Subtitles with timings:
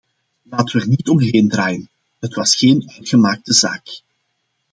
[0.43, 1.89] Laten we er niet omheen draaien:
[2.19, 4.01] het was geen uitgemaakte zaak.